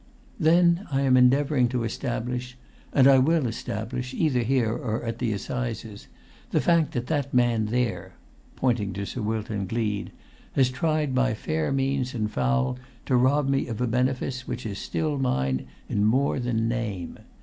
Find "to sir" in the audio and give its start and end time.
8.93-9.21